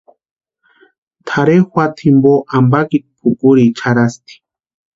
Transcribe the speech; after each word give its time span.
Tʼarhe 1.25 1.57
juata 1.69 1.97
jimpo 1.99 2.31
ampakiti 2.55 3.07
pʼukuriecha 3.17 3.87
jarhasti. 3.93 4.33